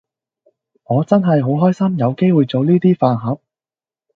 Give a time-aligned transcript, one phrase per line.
[0.85, 3.39] 我真係好開心有機會做呢 d 飯盒